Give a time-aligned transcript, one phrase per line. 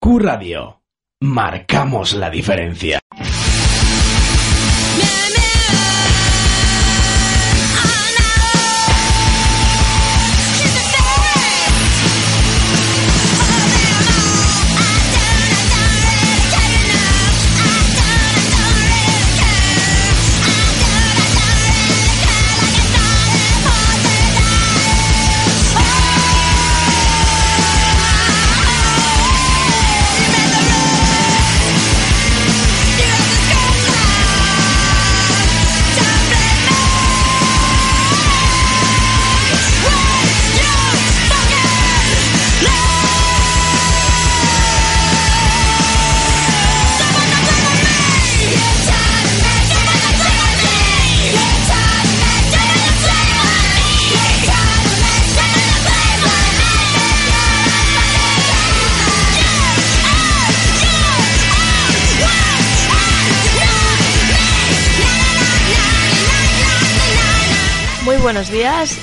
[0.00, 0.82] Q Radio.
[1.20, 3.00] Marcamos la diferencia.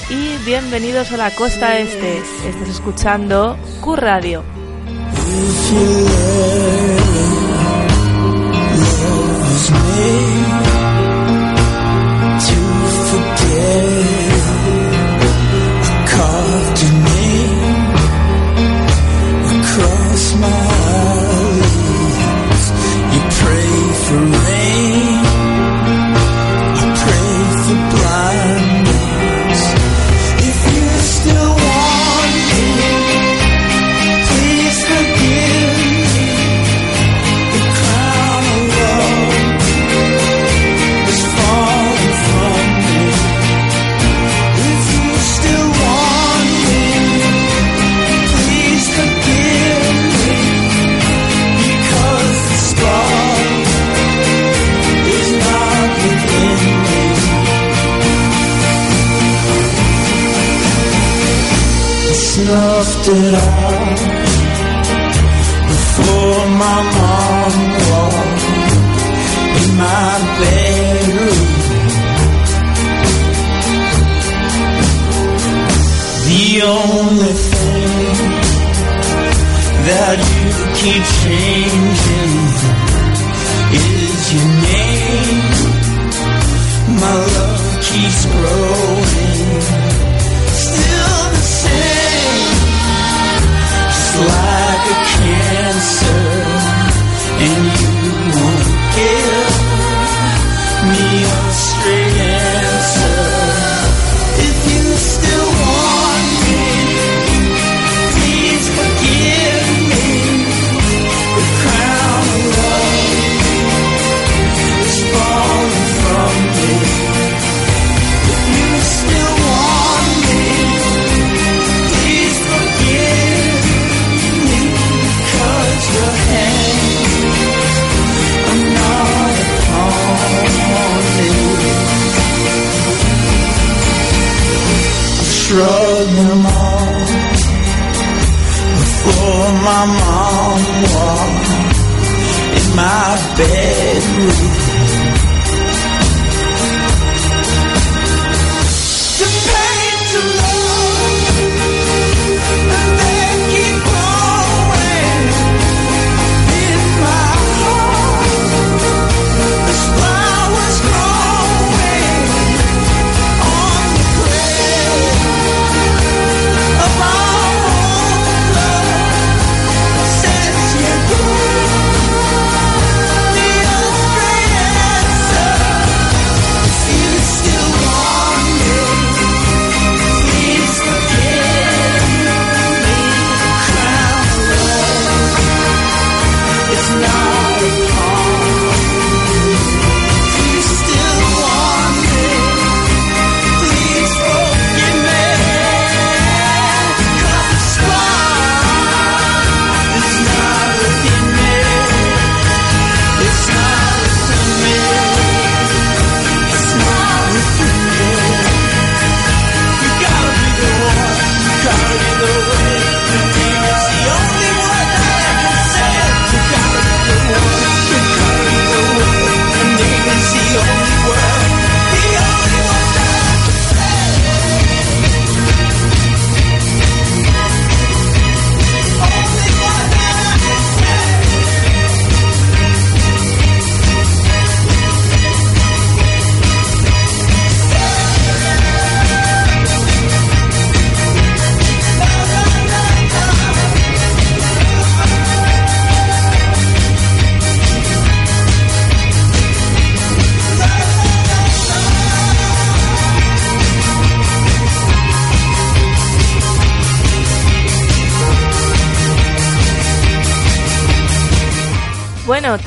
[0.10, 2.20] y bienvenidos a la costa este.
[2.48, 4.42] Estás escuchando Q Radio.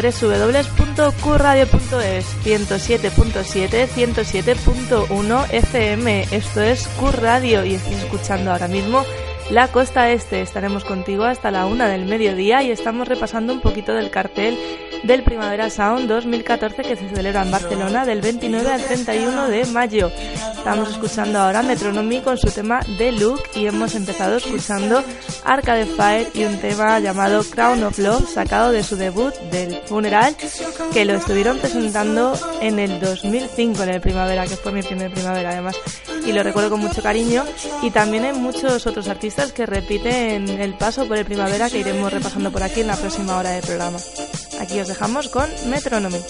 [0.08, 6.26] Bueno, www.qradio.es 107.7, 107.1 FM.
[6.30, 9.04] Esto es Q Radio y estás escuchando ahora mismo
[9.50, 10.40] la costa este.
[10.40, 14.56] Estaremos contigo hasta la una del mediodía y estamos repasando un poquito del cartel
[15.02, 20.10] del Primavera Sound 2014 que se celebra en Barcelona del 29 al 31 de mayo.
[20.56, 25.02] Estamos escuchando ahora Metronomy con su tema The Look y hemos empezado escuchando
[25.44, 30.36] Arcade Fire y un tema llamado Crown of Love sacado de su debut del Funeral
[30.92, 35.50] que lo estuvieron presentando en el 2005 en el Primavera, que fue mi primer Primavera
[35.50, 35.76] además
[36.26, 37.44] y lo recuerdo con mucho cariño
[37.82, 42.12] y también hay muchos otros artistas que repiten el paso por el Primavera que iremos
[42.12, 43.98] repasando por aquí en la próxima hora del programa.
[44.60, 46.20] Aquí os dejamos con Metronomy.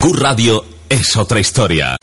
[0.00, 1.98] Q Radio es otra historia.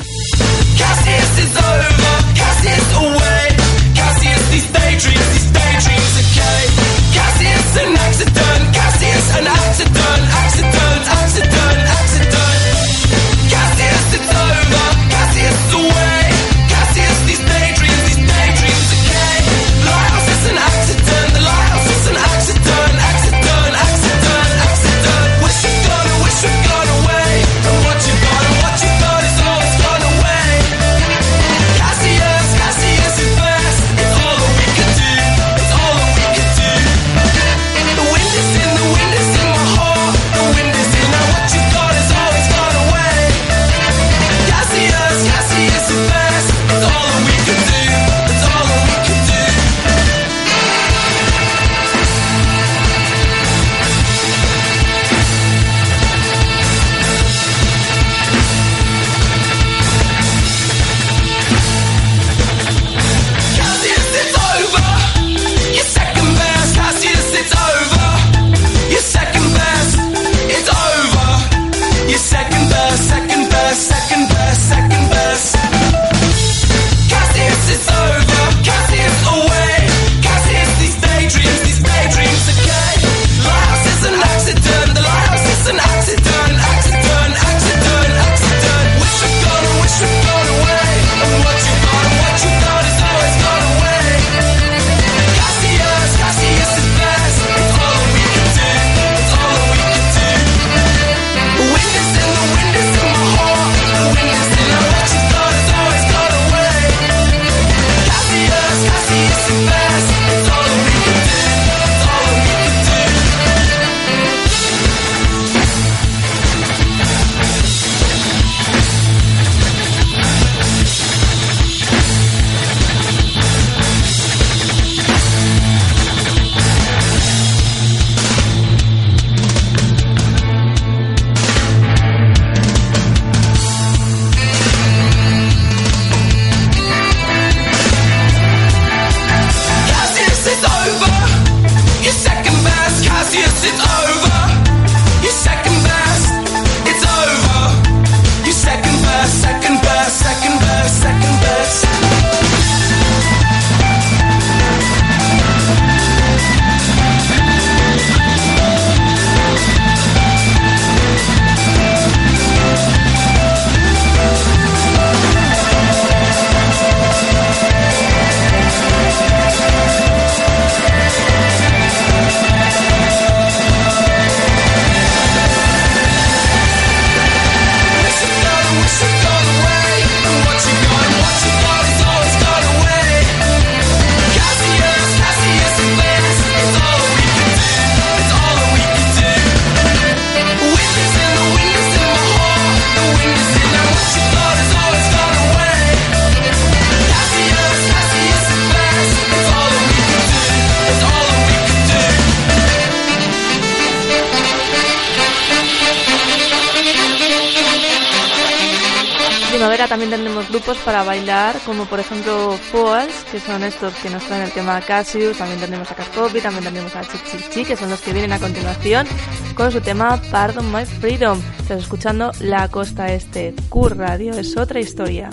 [211.67, 215.91] Como por ejemplo Foals, que son estos que nos traen el tema Cassius, también tendremos
[215.91, 219.05] a Cascopi, también tendremos a Chichichi, que son los que vienen a continuación
[219.53, 221.41] con su tema Pardon My Freedom.
[221.59, 225.29] Estás escuchando La Costa Este, Q Radio, es otra historia.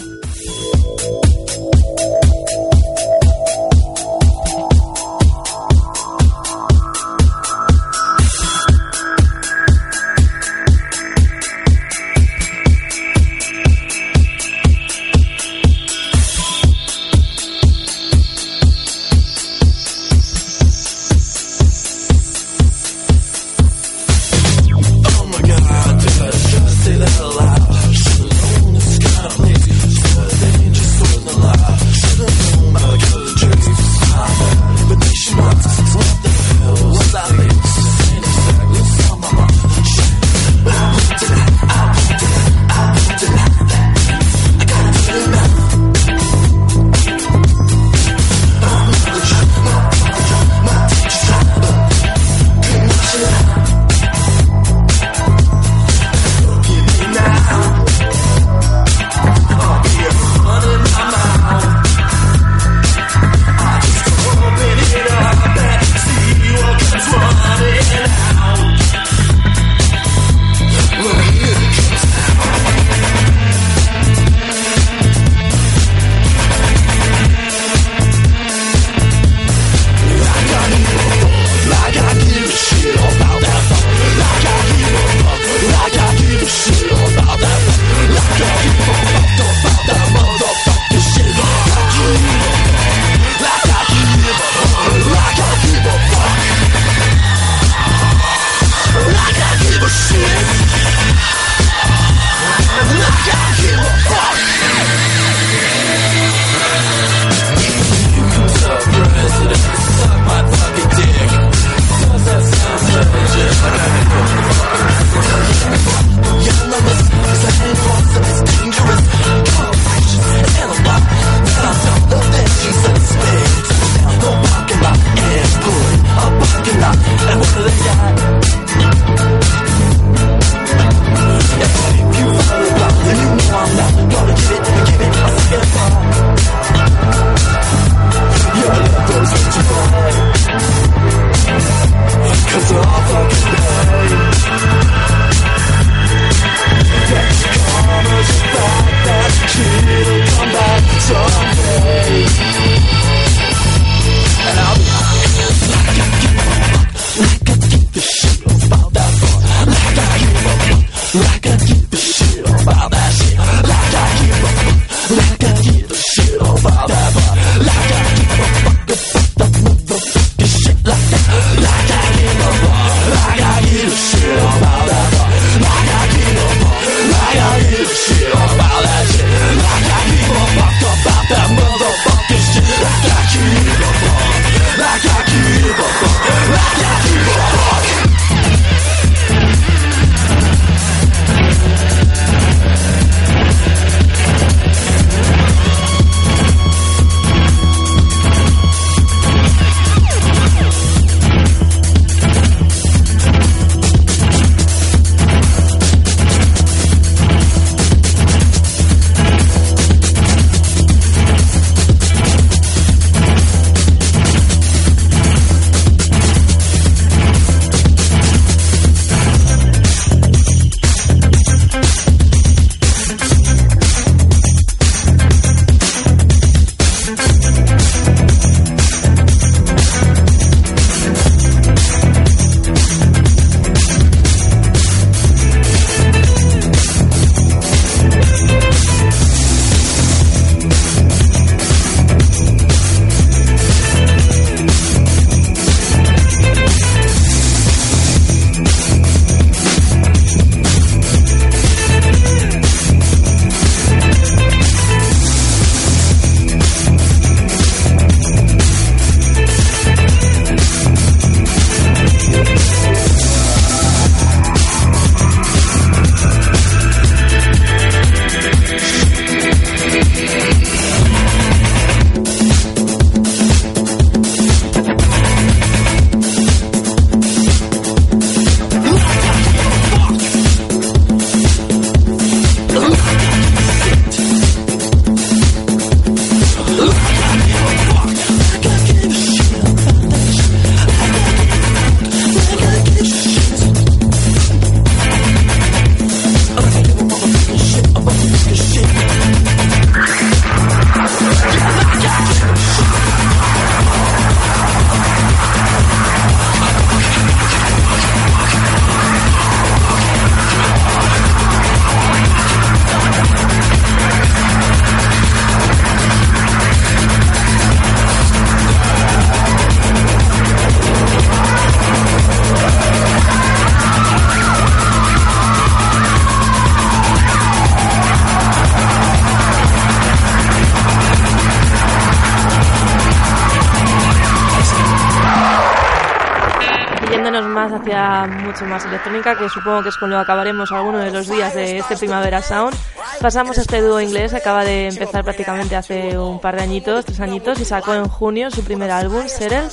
[337.30, 341.10] Más hacia mucho más electrónica, que supongo que es con lo que acabaremos alguno de
[341.10, 342.76] los días de este Primavera Sound.
[343.20, 347.20] Pasamos a este dúo inglés, acaba de empezar prácticamente hace un par de añitos, tres
[347.20, 349.68] añitos, y sacó en junio su primer álbum, Settle,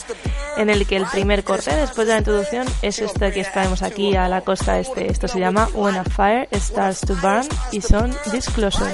[0.56, 4.16] en el que el primer corte, después de la introducción, es este que traemos aquí
[4.16, 5.12] a la costa este.
[5.12, 8.94] Esto se llama When a Fire Starts to Burn y son Disclosure.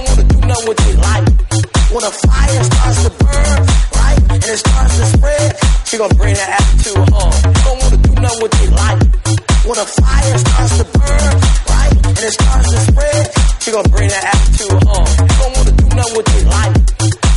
[0.51, 1.27] Nothing with your life.
[1.95, 3.59] When a fire starts to burn,
[3.95, 5.49] right, and it starts to spread,
[5.87, 7.35] she gonna bring that attitude home.
[7.63, 9.01] Don't wanna do nothing with your life.
[9.63, 11.31] When a fire starts to burn,
[11.71, 13.31] right, and it starts to spread,
[13.63, 15.11] she gonna bring that attitude home.
[15.39, 16.75] Don't wanna do nothing with your life.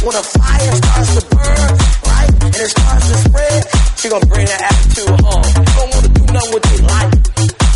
[0.03, 1.71] When a fire starts to burn,
[2.11, 3.61] right, and it starts to spread,
[3.95, 5.47] she gonna bring that attitude home.
[5.55, 7.15] Don't wanna do nothing with your life.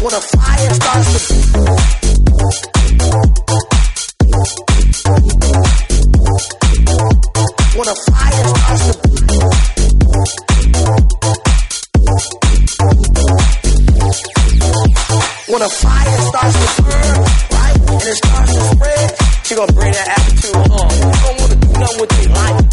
[0.03, 2.08] When a fire starts to
[7.79, 8.95] when a fire starts to
[15.47, 17.23] when a fire starts to burn,
[17.55, 19.07] right, and it starts to spread,
[19.47, 20.91] she gonna bring that attitude home.
[20.91, 22.67] You don't wanna do nothing with their life.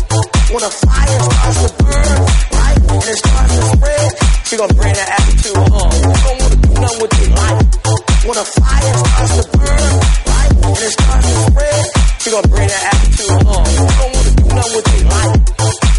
[0.49, 2.17] When a fire starts to burn,
[2.57, 4.09] right, and it starts to spread,
[4.45, 5.93] she gonna bring that attitude home.
[6.01, 7.61] You don't wanna do nothing with their life.
[8.25, 10.01] When a fire starts to burn,
[10.33, 11.85] right, and it starts to spread,
[12.25, 13.45] she gonna bring that attitude
[14.83, 15.35] their life.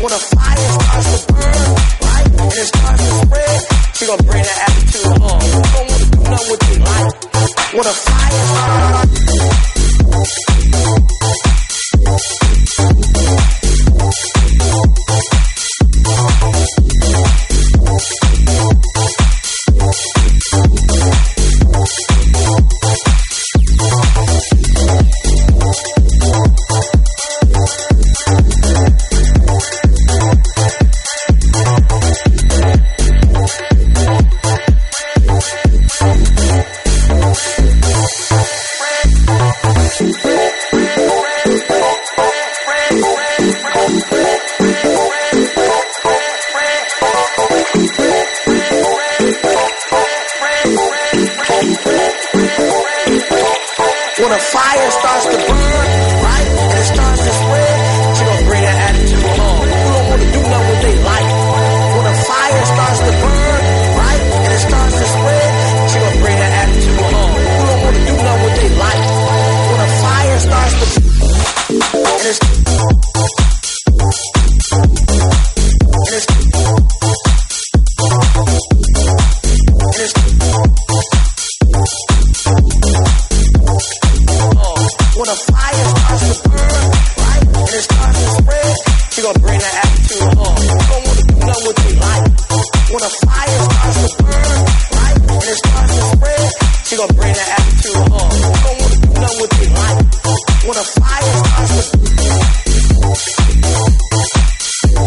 [0.00, 3.60] When a fire starts to burn, right, and it starts to spread,
[3.94, 5.16] she gonna bring that attitude
[6.80, 7.12] life.
[7.72, 8.44] When a fire
[9.36, 9.75] When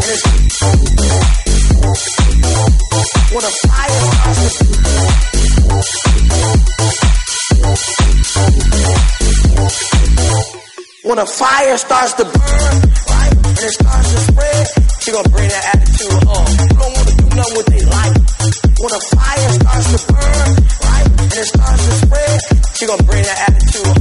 [0.09, 0.17] when
[3.45, 4.65] a fire starts to
[11.03, 14.67] When a fire starts to burn, right, and it starts to spread,
[14.99, 16.57] she gonna bring that attitude home.
[16.57, 18.17] You don't wanna do nothing with their life.
[18.81, 20.55] When a fire starts to burn,
[20.89, 22.39] right, and it starts to spread,
[22.73, 23.98] she gonna bring that attitude home.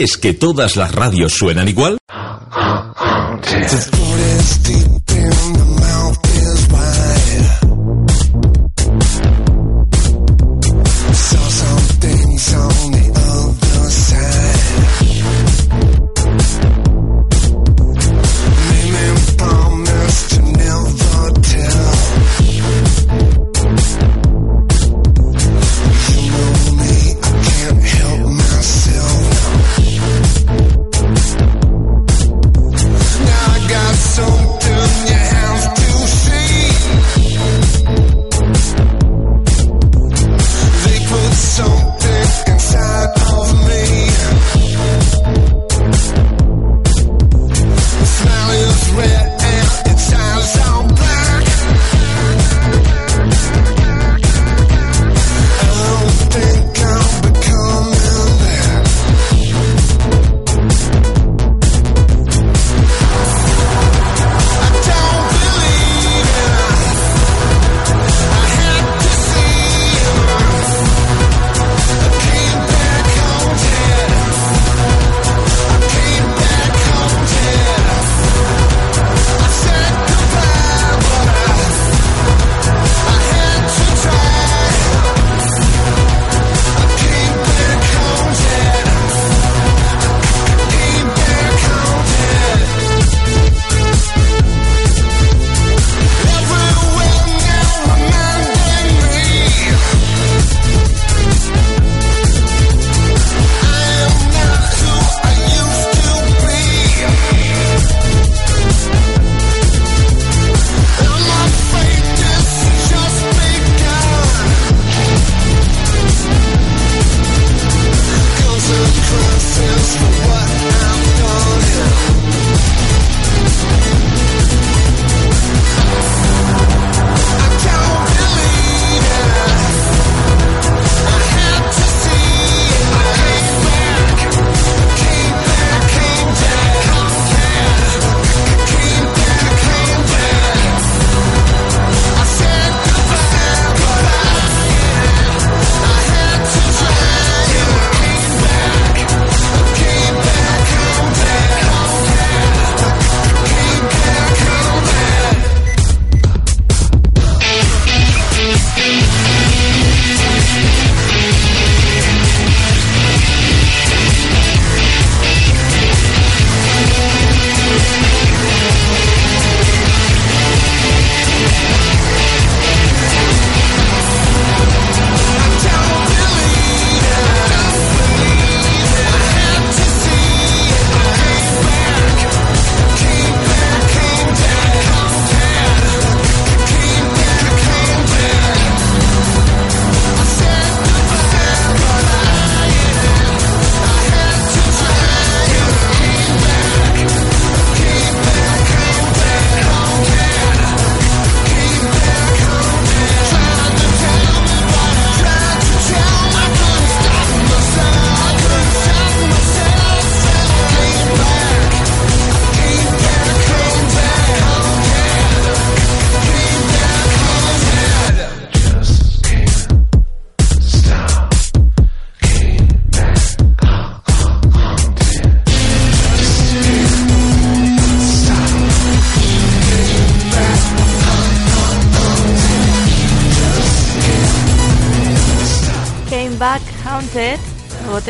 [0.00, 1.98] ¿Crees que todas las radios suenan igual?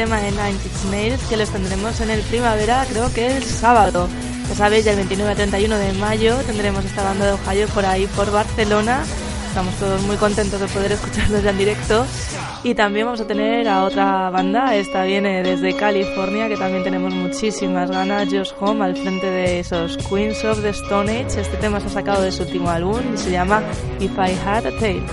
[0.00, 4.08] Tema de Nine Inch Nails que les tendremos en el primavera, creo que el sábado.
[4.48, 8.06] Ya sabéis, del 29 al 31 de mayo tendremos esta banda de Ohio por ahí,
[8.16, 9.02] por Barcelona.
[9.48, 12.06] Estamos todos muy contentos de poder escucharlos ya en directo.
[12.62, 17.12] Y también vamos a tener a otra banda, esta viene desde California, que también tenemos
[17.12, 21.42] muchísimas ganas, Josh Home, al frente de esos Queens of the Stone Age.
[21.42, 23.62] Este tema se ha sacado de su último álbum y se llama
[23.98, 25.04] If I Had a Tail.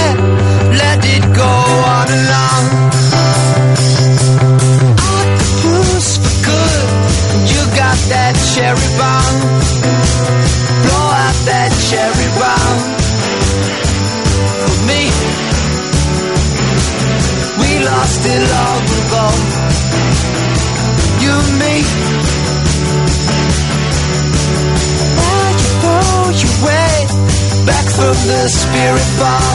[28.43, 29.55] the spirit bar.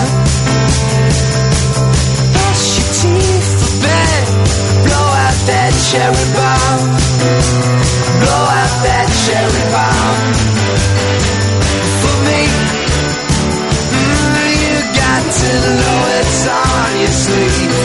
[2.31, 4.25] Brush your teeth for bed.
[4.87, 6.95] Blow out that cherry bomb.
[8.23, 10.23] Blow out that cherry bomb.
[11.99, 12.41] For me,
[13.91, 15.51] mm, you got to
[15.83, 17.75] know it's on your sleeve.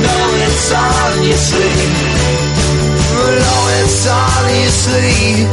[0.00, 2.00] Know it's on your sleeve.
[3.12, 5.52] Know it's on your sleeve.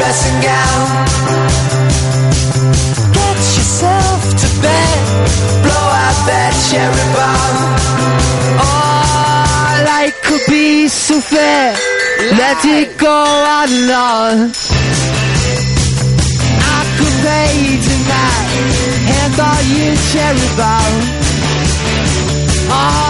[0.00, 0.86] dressing gown.
[3.18, 4.98] Get yourself to bed.
[5.64, 7.58] Blow out that cherry bomb.
[8.64, 11.76] Oh, life could be so fair.
[12.40, 14.36] Let it go on and on.
[16.76, 17.56] I could pay
[17.88, 18.48] tonight.
[19.12, 20.96] Hand all you cherry bomb.
[22.72, 23.09] All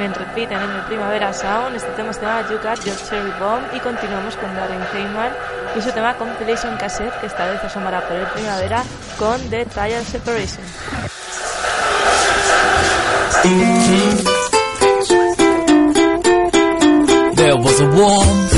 [0.00, 1.76] también repiten en el Primavera Sound.
[1.76, 3.62] Este tema se llama You Got Your Cherry Bomb.
[3.74, 5.30] Y continuamos con Darren Heyman
[5.76, 8.82] y su tema Compilation Cassette, que esta vez asomará por el Primavera
[9.18, 10.64] con The Trial Separation.
[17.34, 18.54] There was a warmth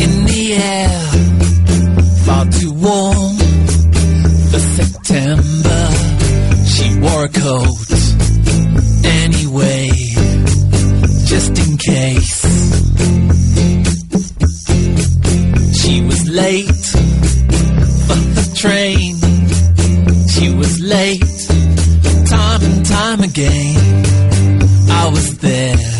[0.00, 1.00] in the air,
[2.26, 3.38] far too warm
[4.50, 5.88] for September.
[6.66, 7.75] She wore a coat
[16.46, 16.86] late
[18.06, 19.16] for the train.
[20.34, 21.38] She was late,
[22.34, 24.04] time and time again.
[25.02, 25.95] I was there.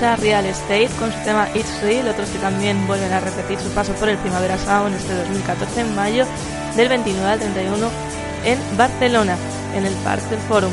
[0.00, 3.94] Real Estate con su tema It's Real, otros que también vuelven a repetir su paso
[3.94, 6.26] por el Primavera Sound este 2014 en mayo
[6.76, 7.88] del 29 al 31
[8.44, 9.38] en Barcelona,
[9.74, 10.72] en el Parque del Forum.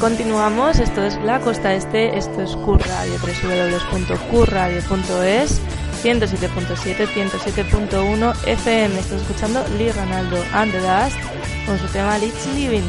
[0.00, 5.60] Continuamos, esto es La Costa Este, esto es Curradio, www.curradio.es
[6.02, 8.98] 107.7, 107.1 FM.
[8.98, 11.16] Estás escuchando Lee Ronaldo and the Dust
[11.64, 12.82] con su tema Let's Living.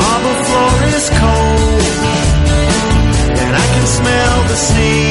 [0.00, 1.82] Marble floor is cold,
[3.42, 5.06] and I can smell the sea.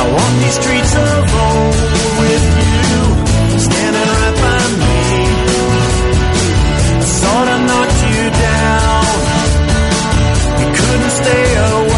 [0.00, 1.74] I walk these streets old
[2.22, 2.94] with you,
[3.66, 5.00] standing right by me.
[6.98, 9.04] I sort of knocked you down,
[10.60, 11.91] you couldn't stay awake.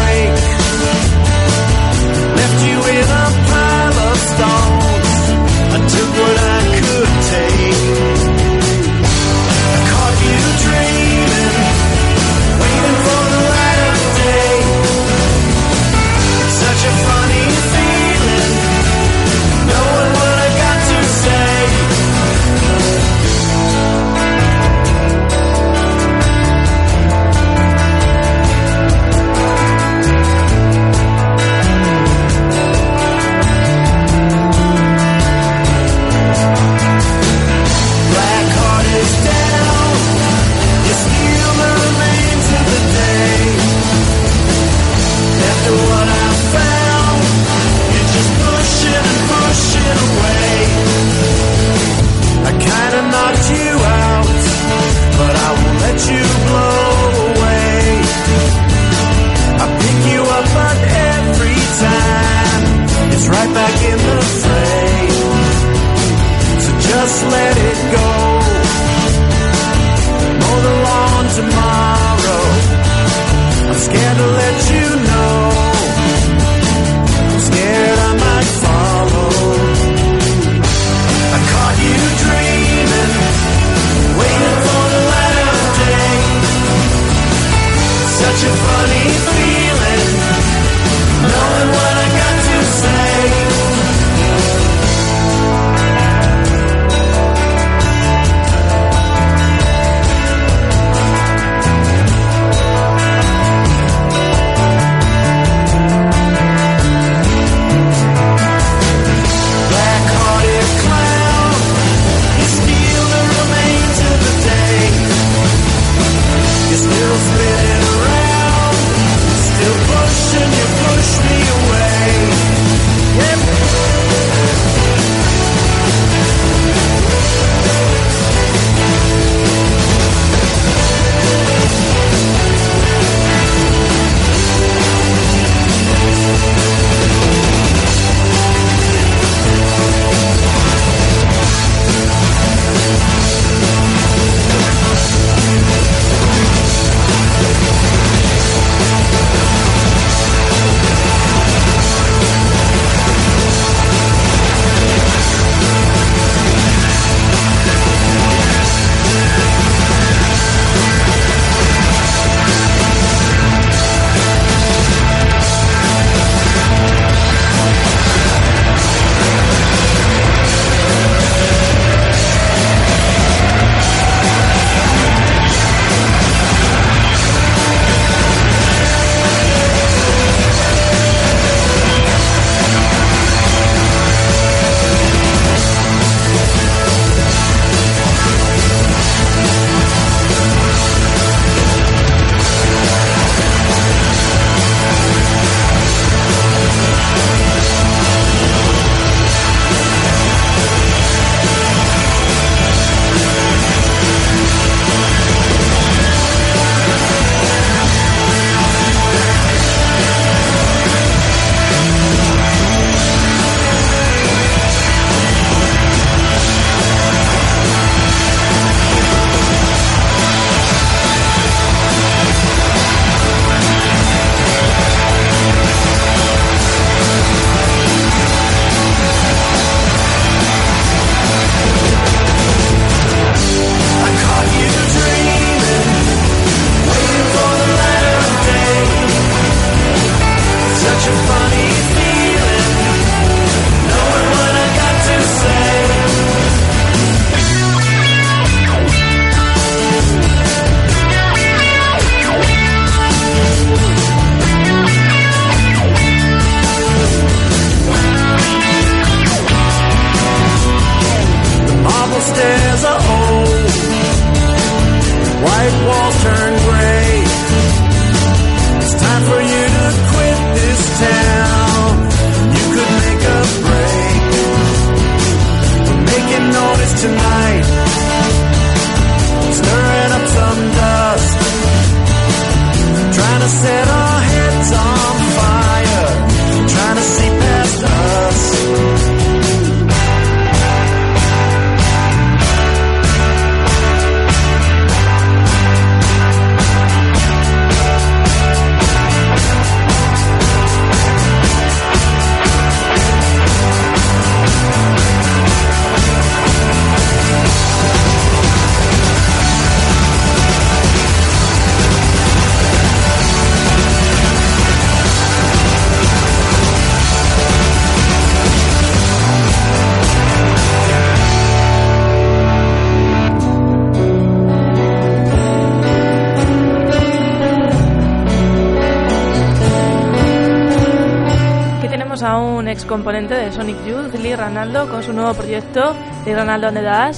[332.95, 335.93] Componente de Sonic Youth, Lee Ranaldo, con su nuevo proyecto,
[336.25, 337.17] Lee Ranaldo and the Dash.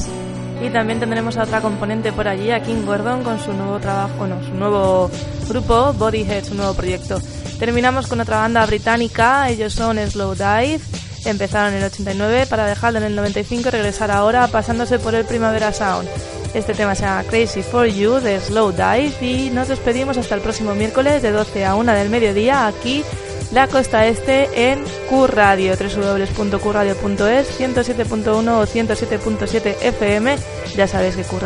[0.60, 4.16] Y también tendremos a otra componente por allí, a King Gordon, con su nuevo trabajo,
[4.18, 5.12] bueno, su nuevo
[5.48, 7.22] grupo, Bodyhead, su nuevo proyecto.
[7.60, 10.80] Terminamos con otra banda británica, ellos son Slow Dive.
[11.26, 15.26] Empezaron en el 89 para dejarlo en el 95 y regresar ahora pasándose por el
[15.26, 16.10] Primavera Sound.
[16.56, 20.42] Este tema se llama Crazy for You de Slow Dive y nos despedimos hasta el
[20.42, 23.04] próximo miércoles de 12 a 1 del mediodía aquí
[23.52, 30.36] la costa este en Q Radio, www.qradio.es, 107.1 o 107.7 FM.
[30.76, 31.40] Ya sabéis que Q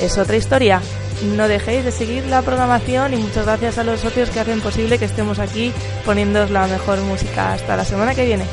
[0.00, 0.80] es otra historia.
[1.36, 4.98] No dejéis de seguir la programación y muchas gracias a los socios que hacen posible
[4.98, 5.72] que estemos aquí
[6.04, 7.52] poniéndoos la mejor música.
[7.52, 8.44] Hasta la semana que viene.